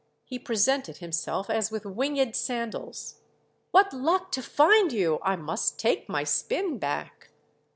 [0.25, 3.21] He presented himself as with winged sandals.
[3.69, 5.19] "What luck to find you!
[5.21, 7.29] I must take my spin back."